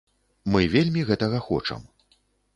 [0.55, 1.87] Мы вельмі гэтага хочам.